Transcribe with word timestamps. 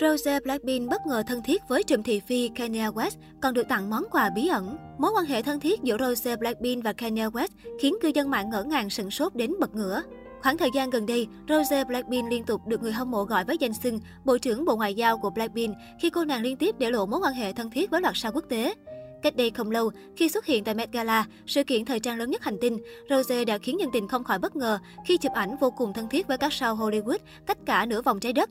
Rose 0.00 0.40
Blackpink 0.40 0.90
bất 0.90 1.06
ngờ 1.06 1.22
thân 1.26 1.42
thiết 1.42 1.62
với 1.68 1.82
Trùm 1.82 2.02
Thị 2.02 2.20
Phi 2.20 2.48
Kanye 2.48 2.88
West, 2.88 3.10
còn 3.42 3.54
được 3.54 3.68
tặng 3.68 3.90
món 3.90 4.04
quà 4.10 4.30
bí 4.30 4.48
ẩn. 4.48 4.76
Mối 4.98 5.10
quan 5.16 5.24
hệ 5.24 5.42
thân 5.42 5.60
thiết 5.60 5.82
giữa 5.82 5.96
Rose 5.98 6.36
Blackpink 6.36 6.84
và 6.84 6.92
Kanye 6.92 7.26
West 7.26 7.48
khiến 7.80 7.94
cư 8.02 8.08
dân 8.14 8.30
mạng 8.30 8.50
ngỡ 8.50 8.62
ngàng 8.64 8.90
sửng 8.90 9.10
sốt 9.10 9.34
đến 9.34 9.52
bật 9.60 9.74
ngửa. 9.74 10.02
Khoảng 10.42 10.58
thời 10.58 10.68
gian 10.74 10.90
gần 10.90 11.06
đây, 11.06 11.26
Rose 11.48 11.84
Blackpink 11.84 12.30
liên 12.30 12.44
tục 12.44 12.66
được 12.66 12.82
người 12.82 12.92
hâm 12.92 13.10
mộ 13.10 13.24
gọi 13.24 13.44
với 13.44 13.58
danh 13.58 13.72
xưng 13.72 14.00
Bộ 14.24 14.38
trưởng 14.38 14.64
Bộ 14.64 14.76
Ngoại 14.76 14.94
giao 14.94 15.18
của 15.18 15.30
Blackpink 15.30 15.76
khi 16.00 16.10
cô 16.10 16.24
nàng 16.24 16.42
liên 16.42 16.56
tiếp 16.56 16.74
để 16.78 16.90
lộ 16.90 17.06
mối 17.06 17.20
quan 17.20 17.34
hệ 17.34 17.52
thân 17.52 17.70
thiết 17.70 17.90
với 17.90 18.00
loạt 18.00 18.14
sao 18.16 18.32
quốc 18.34 18.44
tế. 18.48 18.74
Cách 19.22 19.36
đây 19.36 19.50
không 19.50 19.70
lâu, 19.70 19.90
khi 20.16 20.28
xuất 20.28 20.46
hiện 20.46 20.64
tại 20.64 20.74
Met 20.74 20.92
Gala, 20.92 21.26
sự 21.46 21.64
kiện 21.64 21.84
thời 21.84 22.00
trang 22.00 22.18
lớn 22.18 22.30
nhất 22.30 22.44
hành 22.44 22.58
tinh, 22.60 22.78
Rose 23.10 23.44
đã 23.44 23.58
khiến 23.58 23.76
nhân 23.76 23.90
tình 23.92 24.08
không 24.08 24.24
khỏi 24.24 24.38
bất 24.38 24.56
ngờ 24.56 24.78
khi 25.06 25.16
chụp 25.16 25.32
ảnh 25.32 25.56
vô 25.60 25.70
cùng 25.70 25.92
thân 25.92 26.08
thiết 26.08 26.26
với 26.26 26.38
các 26.38 26.52
sao 26.52 26.76
Hollywood 26.76 27.18
cách 27.46 27.58
cả 27.66 27.86
nửa 27.86 28.02
vòng 28.02 28.20
trái 28.20 28.32
đất. 28.32 28.50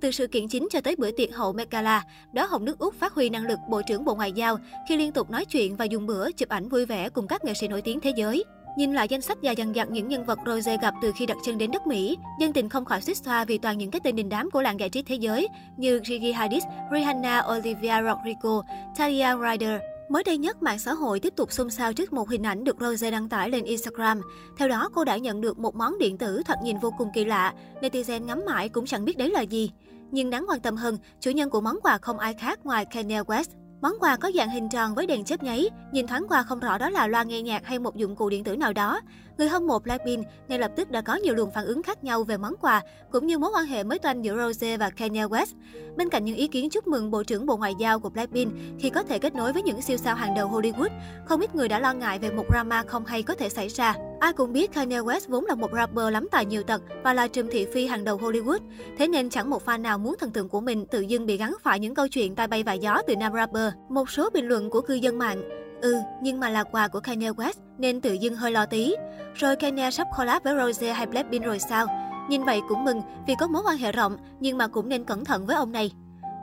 Từ 0.00 0.10
sự 0.10 0.26
kiện 0.26 0.48
chính 0.48 0.68
cho 0.70 0.80
tới 0.80 0.96
bữa 0.96 1.10
tiệc 1.10 1.34
hậu 1.34 1.52
Met 1.52 1.70
Gala, 1.70 2.04
đó 2.32 2.46
Hồng 2.46 2.64
nước 2.64 2.78
Úc 2.78 2.94
phát 2.94 3.14
huy 3.14 3.30
năng 3.30 3.46
lực 3.46 3.58
Bộ 3.68 3.82
trưởng 3.82 4.04
Bộ 4.04 4.14
Ngoại 4.14 4.32
giao 4.32 4.58
khi 4.88 4.96
liên 4.96 5.12
tục 5.12 5.30
nói 5.30 5.44
chuyện 5.44 5.76
và 5.76 5.84
dùng 5.84 6.06
bữa 6.06 6.32
chụp 6.32 6.48
ảnh 6.48 6.68
vui 6.68 6.86
vẻ 6.86 7.08
cùng 7.08 7.26
các 7.26 7.44
nghệ 7.44 7.54
sĩ 7.54 7.68
nổi 7.68 7.82
tiếng 7.82 8.00
thế 8.00 8.12
giới. 8.16 8.44
Nhìn 8.76 8.92
lại 8.92 9.08
danh 9.08 9.20
sách 9.20 9.38
dài 9.42 9.56
dằng 9.56 9.74
dặc 9.74 9.90
những 9.90 10.08
nhân 10.08 10.24
vật 10.24 10.38
Rose 10.46 10.76
gặp 10.82 10.94
từ 11.02 11.12
khi 11.16 11.26
đặt 11.26 11.36
chân 11.44 11.58
đến 11.58 11.70
đất 11.70 11.86
Mỹ, 11.86 12.18
dân 12.40 12.52
tình 12.52 12.68
không 12.68 12.84
khỏi 12.84 13.00
suýt 13.00 13.16
xoa 13.16 13.44
vì 13.44 13.58
toàn 13.58 13.78
những 13.78 13.90
cái 13.90 14.00
tên 14.04 14.16
đình 14.16 14.28
đám 14.28 14.50
của 14.50 14.62
làng 14.62 14.80
giải 14.80 14.88
trí 14.88 15.02
thế 15.02 15.14
giới 15.14 15.48
như 15.76 16.00
Gigi 16.04 16.32
Hadid, 16.34 16.62
Rihanna, 16.92 17.42
Olivia 17.52 17.94
Rodrigo, 18.02 18.62
Talia 18.98 19.28
Ryder, 19.42 19.80
Mới 20.10 20.24
đây 20.24 20.38
nhất, 20.38 20.62
mạng 20.62 20.78
xã 20.78 20.92
hội 20.92 21.20
tiếp 21.20 21.36
tục 21.36 21.52
xôn 21.52 21.70
xao 21.70 21.92
trước 21.92 22.12
một 22.12 22.30
hình 22.30 22.42
ảnh 22.42 22.64
được 22.64 22.76
Rose 22.80 23.10
đăng 23.10 23.28
tải 23.28 23.50
lên 23.50 23.64
Instagram. 23.64 24.20
Theo 24.56 24.68
đó, 24.68 24.88
cô 24.94 25.04
đã 25.04 25.16
nhận 25.16 25.40
được 25.40 25.58
một 25.58 25.76
món 25.76 25.98
điện 25.98 26.18
tử 26.18 26.42
thật 26.44 26.58
nhìn 26.64 26.78
vô 26.78 26.92
cùng 26.98 27.08
kỳ 27.14 27.24
lạ. 27.24 27.54
Netizen 27.80 28.24
ngắm 28.24 28.42
mãi 28.46 28.68
cũng 28.68 28.86
chẳng 28.86 29.04
biết 29.04 29.18
đấy 29.18 29.30
là 29.30 29.40
gì. 29.40 29.70
Nhưng 30.10 30.30
đáng 30.30 30.44
quan 30.48 30.60
tâm 30.60 30.76
hơn, 30.76 30.98
chủ 31.20 31.30
nhân 31.30 31.50
của 31.50 31.60
món 31.60 31.80
quà 31.82 31.98
không 31.98 32.18
ai 32.18 32.34
khác 32.34 32.60
ngoài 32.64 32.84
Kanye 32.84 33.22
West. 33.22 33.44
Món 33.82 33.92
quà 34.00 34.16
có 34.16 34.30
dạng 34.34 34.50
hình 34.50 34.68
tròn 34.68 34.94
với 34.94 35.06
đèn 35.06 35.24
chớp 35.24 35.42
nháy, 35.42 35.70
nhìn 35.92 36.06
thoáng 36.06 36.26
qua 36.28 36.42
không 36.42 36.60
rõ 36.60 36.78
đó 36.78 36.90
là 36.90 37.06
loa 37.06 37.22
nghe 37.22 37.42
nhạc 37.42 37.66
hay 37.66 37.78
một 37.78 37.96
dụng 37.96 38.16
cụ 38.16 38.28
điện 38.30 38.44
tử 38.44 38.56
nào 38.56 38.72
đó. 38.72 39.00
Người 39.38 39.48
hâm 39.48 39.66
mộ 39.66 39.78
Blackpink 39.78 40.26
ngay 40.48 40.58
lập 40.58 40.70
tức 40.76 40.90
đã 40.90 41.00
có 41.00 41.14
nhiều 41.14 41.34
luồng 41.34 41.50
phản 41.50 41.66
ứng 41.66 41.82
khác 41.82 42.04
nhau 42.04 42.24
về 42.24 42.36
món 42.36 42.54
quà, 42.60 42.82
cũng 43.12 43.26
như 43.26 43.38
mối 43.38 43.50
quan 43.54 43.66
hệ 43.66 43.84
mới 43.84 43.98
toanh 43.98 44.24
giữa 44.24 44.36
Rose 44.36 44.76
và 44.76 44.90
Kanye 44.90 45.24
West. 45.24 45.54
Bên 45.96 46.08
cạnh 46.08 46.24
những 46.24 46.36
ý 46.36 46.46
kiến 46.46 46.70
chúc 46.70 46.86
mừng 46.86 47.10
Bộ 47.10 47.22
trưởng 47.22 47.46
Bộ 47.46 47.56
Ngoại 47.56 47.74
giao 47.78 48.00
của 48.00 48.10
Blackpink 48.10 48.52
khi 48.78 48.90
có 48.90 49.02
thể 49.02 49.18
kết 49.18 49.34
nối 49.34 49.52
với 49.52 49.62
những 49.62 49.82
siêu 49.82 49.96
sao 49.96 50.14
hàng 50.14 50.34
đầu 50.34 50.48
Hollywood, 50.48 50.90
không 51.24 51.40
ít 51.40 51.54
người 51.54 51.68
đã 51.68 51.78
lo 51.78 51.92
ngại 51.92 52.18
về 52.18 52.30
một 52.30 52.44
drama 52.50 52.82
không 52.82 53.04
hay 53.04 53.22
có 53.22 53.34
thể 53.34 53.48
xảy 53.48 53.68
ra. 53.68 53.94
Ai 54.20 54.32
cũng 54.32 54.52
biết 54.52 54.72
Kanye 54.72 54.98
West 54.98 55.20
vốn 55.28 55.44
là 55.44 55.54
một 55.54 55.70
rapper 55.72 56.12
lắm 56.12 56.28
tài 56.30 56.46
nhiều 56.46 56.62
tật 56.62 56.82
và 57.04 57.14
là 57.14 57.28
trùm 57.28 57.46
thị 57.50 57.66
phi 57.72 57.86
hàng 57.86 58.04
đầu 58.04 58.18
Hollywood. 58.18 58.58
Thế 58.98 59.08
nên 59.08 59.30
chẳng 59.30 59.50
một 59.50 59.66
fan 59.66 59.82
nào 59.82 59.98
muốn 59.98 60.14
thần 60.18 60.30
tượng 60.30 60.48
của 60.48 60.60
mình 60.60 60.86
tự 60.86 61.00
dưng 61.00 61.26
bị 61.26 61.36
gắn 61.36 61.54
phải 61.62 61.80
những 61.80 61.94
câu 61.94 62.08
chuyện 62.08 62.34
tai 62.34 62.46
bay 62.46 62.62
và 62.62 62.72
gió 62.72 63.02
từ 63.06 63.16
nam 63.16 63.32
rapper. 63.32 63.72
Một 63.88 64.10
số 64.10 64.30
bình 64.30 64.48
luận 64.48 64.70
của 64.70 64.80
cư 64.80 64.94
dân 64.94 65.18
mạng 65.18 65.42
Ừ, 65.82 65.94
nhưng 66.22 66.40
mà 66.40 66.48
là 66.50 66.64
quà 66.64 66.88
của 66.88 67.00
Kanye 67.00 67.30
West 67.30 67.52
nên 67.78 68.00
tự 68.00 68.12
dưng 68.12 68.36
hơi 68.36 68.52
lo 68.52 68.66
tí. 68.66 68.94
Rồi 69.34 69.56
Kanye 69.56 69.90
sắp 69.90 70.06
collab 70.18 70.42
với 70.44 70.54
Rose 70.56 70.92
hay 70.92 71.06
Blackpink 71.06 71.44
rồi 71.44 71.58
sao? 71.58 71.86
Nhìn 72.28 72.44
vậy 72.44 72.60
cũng 72.68 72.84
mừng 72.84 73.02
vì 73.26 73.34
có 73.40 73.48
mối 73.48 73.62
quan 73.66 73.76
hệ 73.76 73.92
rộng, 73.92 74.16
nhưng 74.40 74.58
mà 74.58 74.68
cũng 74.68 74.88
nên 74.88 75.04
cẩn 75.04 75.24
thận 75.24 75.46
với 75.46 75.56
ông 75.56 75.72
này. 75.72 75.92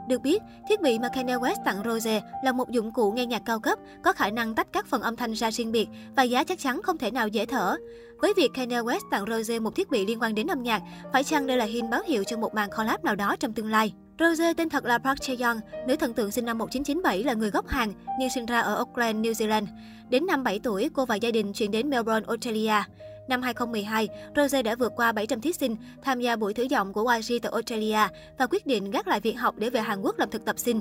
Được 0.08 0.22
biết, 0.22 0.42
thiết 0.68 0.80
bị 0.80 0.98
mà 0.98 1.08
Kanye 1.08 1.36
West 1.36 1.64
tặng 1.64 1.82
Rose 1.84 2.20
là 2.44 2.52
một 2.52 2.70
dụng 2.70 2.92
cụ 2.92 3.12
nghe 3.12 3.26
nhạc 3.26 3.42
cao 3.44 3.60
cấp, 3.60 3.78
có 4.02 4.12
khả 4.12 4.30
năng 4.30 4.54
tách 4.54 4.66
các 4.72 4.86
phần 4.86 5.02
âm 5.02 5.16
thanh 5.16 5.32
ra 5.32 5.50
riêng 5.50 5.72
biệt 5.72 5.88
và 6.16 6.22
giá 6.22 6.44
chắc 6.44 6.58
chắn 6.58 6.82
không 6.82 6.98
thể 6.98 7.10
nào 7.10 7.28
dễ 7.28 7.46
thở. 7.46 7.76
Với 8.20 8.32
việc 8.36 8.50
Kanye 8.54 8.80
West 8.80 9.00
tặng 9.10 9.24
Rose 9.28 9.58
một 9.58 9.74
thiết 9.74 9.90
bị 9.90 10.06
liên 10.06 10.22
quan 10.22 10.34
đến 10.34 10.46
âm 10.46 10.62
nhạc, 10.62 10.82
phải 11.12 11.24
chăng 11.24 11.46
đây 11.46 11.56
là 11.56 11.64
hin 11.64 11.90
báo 11.90 12.02
hiệu 12.06 12.24
cho 12.24 12.36
một 12.36 12.54
màn 12.54 12.70
collab 12.76 13.04
nào 13.04 13.16
đó 13.16 13.36
trong 13.40 13.52
tương 13.52 13.70
lai? 13.70 13.92
Rose 14.18 14.54
tên 14.54 14.68
thật 14.68 14.84
là 14.84 14.98
Park 14.98 15.20
Chae-young, 15.20 15.60
nữ 15.86 15.96
thần 15.96 16.12
tượng 16.12 16.30
sinh 16.30 16.44
năm 16.44 16.58
1997 16.58 17.24
là 17.24 17.34
người 17.34 17.50
gốc 17.50 17.68
Hàn 17.68 17.92
nhưng 18.20 18.30
sinh 18.30 18.46
ra 18.46 18.60
ở 18.60 18.74
Auckland, 18.74 19.26
New 19.26 19.32
Zealand. 19.32 19.66
Đến 20.08 20.26
năm 20.26 20.44
7 20.44 20.58
tuổi, 20.58 20.90
cô 20.94 21.04
và 21.04 21.14
gia 21.14 21.30
đình 21.30 21.52
chuyển 21.52 21.70
đến 21.70 21.90
Melbourne, 21.90 22.26
Australia. 22.26 22.82
Năm 23.28 23.42
2012, 23.42 24.08
Rose 24.36 24.62
đã 24.62 24.74
vượt 24.74 24.92
qua 24.96 25.12
700 25.12 25.40
thí 25.40 25.52
sinh 25.52 25.76
tham 26.02 26.20
gia 26.20 26.36
buổi 26.36 26.54
thử 26.54 26.62
giọng 26.62 26.92
của 26.92 27.14
YG 27.16 27.38
tại 27.42 27.52
Australia 27.52 28.08
và 28.38 28.46
quyết 28.46 28.66
định 28.66 28.90
gác 28.90 29.08
lại 29.08 29.20
việc 29.20 29.32
học 29.32 29.54
để 29.58 29.70
về 29.70 29.80
Hàn 29.80 30.00
Quốc 30.00 30.18
làm 30.18 30.30
thực 30.30 30.44
tập 30.44 30.58
sinh. 30.58 30.80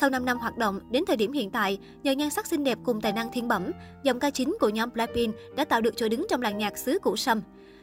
Sau 0.00 0.10
5 0.10 0.24
năm 0.24 0.38
hoạt 0.38 0.58
động, 0.58 0.80
đến 0.90 1.04
thời 1.06 1.16
điểm 1.16 1.32
hiện 1.32 1.50
tại, 1.50 1.78
nhờ 2.02 2.12
nhan 2.12 2.30
sắc 2.30 2.46
xinh 2.46 2.64
đẹp 2.64 2.78
cùng 2.84 3.00
tài 3.00 3.12
năng 3.12 3.32
thiên 3.32 3.48
bẩm, 3.48 3.70
dòng 4.02 4.20
ca 4.20 4.30
chính 4.30 4.56
của 4.60 4.68
nhóm 4.68 4.90
Blackpink 4.92 5.34
đã 5.56 5.64
tạo 5.64 5.80
được 5.80 5.96
chỗ 5.96 6.08
đứng 6.08 6.26
trong 6.30 6.42
làng 6.42 6.58
nhạc 6.58 6.78
xứ 6.78 6.98
củ 6.98 7.16
sâm. 7.16 7.40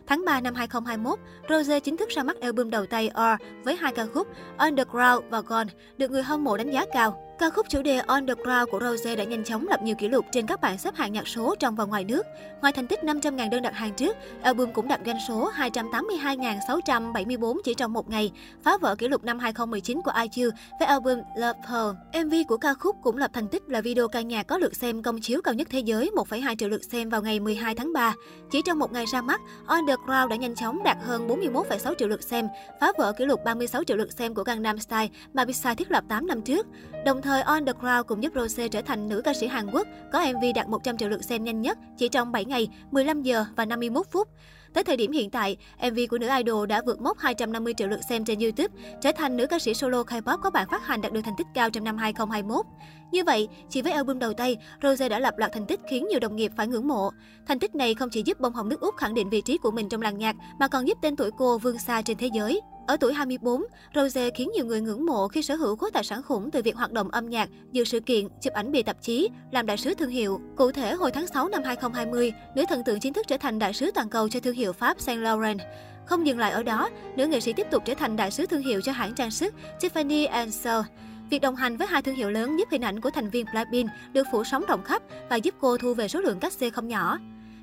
Tháng 0.08 0.26
3 0.26 0.42
năm 0.42 0.56
2021, 0.56 1.20
Rose 1.50 1.80
chính 1.80 1.98
thức 1.98 2.10
ra 2.10 2.24
mắt 2.24 2.42
album 2.42 2.70
đầu 2.70 2.86
tay 2.86 3.10
R 3.16 3.44
với 3.64 3.76
hai 3.76 3.94
ca 3.94 4.06
khúc 4.06 4.28
Underground 4.58 5.24
và 5.30 5.42
Gone, 5.42 5.68
được 5.98 6.12
người 6.12 6.24
hâm 6.24 6.44
mộ 6.44 6.58
đánh 6.58 6.72
giá 6.72 6.86
cao. 6.94 7.31
Ca 7.42 7.50
khúc 7.50 7.70
chủ 7.70 7.82
đề 7.82 7.98
On 7.98 8.28
the 8.28 8.34
Ground 8.44 8.70
của 8.72 8.80
Rose 8.80 9.16
đã 9.16 9.24
nhanh 9.24 9.44
chóng 9.44 9.68
lập 9.68 9.82
nhiều 9.84 9.96
kỷ 9.96 10.08
lục 10.08 10.26
trên 10.32 10.48
các 10.48 10.62
bảng 10.62 10.78
xếp 10.78 10.96
hạng 10.96 11.14
nhạc 11.14 11.28
số 11.28 11.56
trong 11.60 11.76
và 11.76 11.86
ngoài 11.86 12.04
nước. 12.04 12.26
Ngoài 12.62 12.74
thành 12.74 12.88
tích 12.88 13.00
500.000 13.04 13.50
đơn 13.50 13.62
đặt 13.62 13.74
hàng 13.74 13.94
trước, 13.94 14.18
album 14.42 14.72
cũng 14.72 14.88
đạt 14.88 15.02
doanh 15.06 15.18
số 15.28 15.52
282.674 15.52 17.58
chỉ 17.64 17.74
trong 17.74 17.94
một 17.94 18.10
ngày, 18.10 18.32
phá 18.64 18.78
vỡ 18.78 18.96
kỷ 18.96 19.08
lục 19.08 19.24
năm 19.24 19.40
2019 19.40 20.02
của 20.02 20.12
IU 20.36 20.50
với 20.80 20.88
album 20.88 21.20
Love 21.36 21.60
Her. 21.68 21.96
MV 22.26 22.34
của 22.48 22.58
ca 22.58 22.74
khúc 22.74 22.96
cũng 23.04 23.18
lập 23.18 23.32
thành 23.34 23.48
tích 23.48 23.64
là 23.68 23.82
video 23.82 24.08
ca 24.08 24.22
nhạc 24.22 24.44
có 24.44 24.58
lượt 24.58 24.76
xem 24.76 25.04
công 25.04 25.22
chiếu 25.22 25.42
cao 25.42 25.54
nhất 25.54 25.68
thế 25.72 25.80
giới, 25.80 26.12
1,2 26.16 26.56
triệu 26.56 26.70
lượt 26.70 26.84
xem 26.84 27.10
vào 27.10 27.22
ngày 27.22 27.40
12 27.40 27.76
tháng 27.76 27.94
3. 27.94 28.14
Chỉ 28.52 28.62
trong 28.66 28.80
một 28.80 28.92
ngày 28.92 29.06
ra 29.06 29.22
mắt, 29.22 29.42
On 29.66 29.88
the 29.88 29.96
Ground 30.06 30.30
đã 30.30 30.36
nhanh 30.36 30.56
chóng 30.56 30.84
đạt 30.84 30.98
hơn 31.02 31.28
41,6 31.28 31.94
triệu 32.00 32.08
lượt 32.08 32.24
xem, 32.24 32.48
phá 32.82 32.92
vỡ 32.98 33.12
kỷ 33.12 33.26
lục 33.26 33.40
36 33.46 33.84
triệu 33.84 33.98
lượt 33.98 34.12
xem 34.12 34.34
của 34.34 34.44
Gangnam 34.44 34.80
Style 34.80 35.10
mà 35.34 35.46
Psy 35.46 35.70
thiết 35.78 35.92
lập 35.92 36.04
8 36.10 36.28
năm 36.28 36.42
trước. 36.42 36.68
Đồng 37.06 37.22
thời, 37.22 37.31
thời, 37.32 37.42
On 37.42 37.66
The 37.66 37.74
Ground 37.80 38.08
cũng 38.08 38.24
giúp 38.24 38.34
Rose 38.36 38.68
trở 38.68 38.82
thành 38.82 39.10
nữ 39.10 39.22
ca 39.26 39.34
sĩ 39.34 39.48
Hàn 39.48 39.72
Quốc 39.72 39.88
có 40.12 40.26
MV 40.26 40.44
đạt 40.56 40.68
100 40.68 40.98
triệu 40.98 41.10
lượt 41.10 41.24
xem 41.24 41.44
nhanh 41.44 41.62
nhất 41.62 41.78
chỉ 41.98 42.08
trong 42.08 42.32
7 42.32 42.46
ngày, 42.46 42.68
15 42.92 43.22
giờ 43.22 43.46
và 43.56 43.66
51 43.66 44.06
phút. 44.12 44.28
Tới 44.74 44.84
thời 44.84 44.98
điểm 44.98 45.12
hiện 45.12 45.30
tại, 45.30 45.58
MV 45.92 46.00
của 46.10 46.18
nữ 46.18 46.28
idol 46.38 46.68
đã 46.68 46.82
vượt 46.86 47.02
mốc 47.02 47.20
250 47.20 47.74
triệu 47.78 47.88
lượt 47.88 48.00
xem 48.10 48.26
trên 48.26 48.40
YouTube, 48.40 48.82
trở 49.02 49.12
thành 49.12 49.38
nữ 49.38 49.48
ca 49.48 49.60
sĩ 49.60 49.74
solo 49.74 50.04
K-pop 50.04 50.38
có 50.38 50.50
bản 50.50 50.68
phát 50.72 50.86
hành 50.86 51.02
đạt 51.02 51.14
được 51.14 51.22
thành 51.24 51.34
tích 51.38 51.48
cao 51.54 51.70
trong 51.70 51.84
năm 51.84 51.98
2021. 51.98 52.66
Như 53.12 53.24
vậy, 53.24 53.48
chỉ 53.70 53.82
với 53.82 53.92
album 53.92 54.20
đầu 54.20 54.34
tay, 54.34 54.58
Rose 54.84 55.10
đã 55.10 55.20
lập 55.20 55.34
loạt 55.38 55.52
thành 55.54 55.66
tích 55.66 55.80
khiến 55.90 56.08
nhiều 56.08 56.20
đồng 56.20 56.36
nghiệp 56.36 56.52
phải 56.58 56.68
ngưỡng 56.68 56.88
mộ. 56.88 57.12
Thành 57.48 57.60
tích 57.60 57.76
này 57.76 57.94
không 57.94 58.10
chỉ 58.10 58.24
giúp 58.26 58.40
bông 58.40 58.54
hồng 58.54 58.70
nước 58.70 58.82
Úc 58.82 58.96
khẳng 58.98 59.14
định 59.14 59.30
vị 59.30 59.42
trí 59.42 59.58
của 59.58 59.72
mình 59.72 59.90
trong 59.90 60.02
làng 60.02 60.18
nhạc, 60.18 60.36
mà 60.60 60.68
còn 60.68 60.88
giúp 60.88 60.98
tên 61.02 61.16
tuổi 61.16 61.30
cô 61.38 61.58
vươn 61.58 61.78
xa 61.78 62.02
trên 62.02 62.18
thế 62.18 62.30
giới. 62.34 62.62
Ở 62.92 62.98
tuổi 62.98 63.14
24, 63.14 63.64
Rose 63.96 64.30
khiến 64.30 64.52
nhiều 64.54 64.66
người 64.66 64.82
ngưỡng 64.82 65.06
mộ 65.06 65.28
khi 65.28 65.42
sở 65.42 65.56
hữu 65.56 65.76
khối 65.76 65.92
tài 65.92 66.04
sản 66.04 66.22
khủng 66.22 66.52
từ 66.52 66.62
việc 66.62 66.76
hoạt 66.76 66.92
động 66.92 67.10
âm 67.10 67.30
nhạc, 67.30 67.50
dự 67.72 67.84
sự 67.84 68.00
kiện, 68.00 68.28
chụp 68.42 68.54
ảnh 68.54 68.72
bìa 68.72 68.82
tạp 68.82 69.02
chí, 69.02 69.30
làm 69.52 69.66
đại 69.66 69.78
sứ 69.78 69.94
thương 69.94 70.10
hiệu. 70.10 70.42
Cụ 70.56 70.72
thể, 70.72 70.94
hồi 70.94 71.12
tháng 71.12 71.28
6 71.28 71.48
năm 71.48 71.64
2020, 71.64 72.34
nữ 72.56 72.64
thần 72.70 72.84
tượng 72.84 73.00
chính 73.00 73.14
thức 73.14 73.28
trở 73.28 73.38
thành 73.38 73.60
đại 73.60 73.74
sứ 73.74 73.92
toàn 73.92 74.10
cầu 74.10 74.30
cho 74.30 74.40
thương 74.40 74.56
hiệu 74.56 74.74
Pháp 74.74 75.02
Saint 75.02 75.22
Laurent. 75.22 75.60
Không 76.06 76.28
dừng 76.28 76.40
lại 76.40 76.52
ở 76.52 76.64
đó, 76.64 76.90
nữ 77.16 77.28
nghệ 77.28 77.40
sĩ 77.40 77.54
tiếp 77.54 77.68
tục 77.72 77.84
trở 77.86 77.94
thành 77.94 78.16
đại 78.16 78.32
sứ 78.32 78.46
thương 78.46 78.62
hiệu 78.62 78.82
cho 78.82 78.92
hãng 78.92 79.14
trang 79.16 79.32
sức 79.32 79.54
Tiffany 79.80 80.50
So. 80.50 80.84
Việc 81.30 81.42
đồng 81.42 81.56
hành 81.56 81.78
với 81.78 81.88
hai 81.88 82.02
thương 82.02 82.16
hiệu 82.16 82.30
lớn 82.30 82.60
giúp 82.60 82.68
hình 82.72 82.82
ảnh 82.82 83.02
của 83.02 83.10
thành 83.10 83.30
viên 83.30 83.46
Blackpink 83.52 83.90
được 84.14 84.28
phủ 84.32 84.44
sóng 84.44 84.66
rộng 84.68 84.84
khắp 84.84 85.02
và 85.30 85.36
giúp 85.36 85.56
cô 85.60 85.78
thu 85.78 85.94
về 85.94 86.08
số 86.08 86.22
lượng 86.22 86.40
cát 86.40 86.54
xê 86.54 86.70
không 86.70 86.88
nhỏ. 86.88 87.18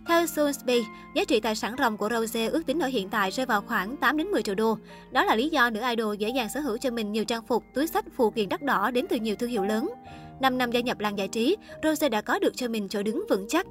Theo 0.08 0.24
Sotheby's, 0.24 0.84
giá 1.14 1.24
trị 1.24 1.40
tài 1.40 1.54
sản 1.54 1.74
ròng 1.78 1.96
của 1.96 2.08
Rose 2.08 2.46
ước 2.48 2.66
tính 2.66 2.80
ở 2.80 2.86
hiện 2.86 3.08
tại 3.08 3.30
rơi 3.30 3.46
vào 3.46 3.60
khoảng 3.60 3.96
8 3.96 4.16
đến 4.16 4.26
10 4.26 4.42
triệu 4.42 4.54
đô. 4.54 4.78
Đó 5.10 5.24
là 5.24 5.34
lý 5.34 5.48
do 5.48 5.70
nữ 5.70 5.80
idol 5.90 6.16
dễ 6.16 6.28
dàng 6.28 6.48
sở 6.48 6.60
hữu 6.60 6.76
cho 6.76 6.90
mình 6.90 7.12
nhiều 7.12 7.24
trang 7.24 7.46
phục, 7.46 7.64
túi 7.74 7.86
sách, 7.86 8.04
phụ 8.16 8.30
kiện 8.30 8.48
đắt 8.48 8.62
đỏ 8.62 8.90
đến 8.90 9.06
từ 9.08 9.16
nhiều 9.16 9.36
thương 9.36 9.50
hiệu 9.50 9.64
lớn. 9.64 9.88
5 10.40 10.58
năm 10.58 10.70
gia 10.70 10.80
nhập 10.80 11.00
làng 11.00 11.18
giải 11.18 11.28
trí, 11.28 11.56
Rose 11.82 12.08
đã 12.08 12.20
có 12.20 12.38
được 12.38 12.52
cho 12.56 12.68
mình 12.68 12.88
chỗ 12.88 13.02
đứng 13.02 13.24
vững 13.28 13.46
chắc. 13.48 13.66